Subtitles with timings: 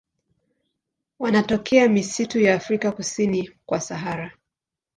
[1.19, 4.31] Wanatokea misitu ya Afrika kusini kwa Sahara.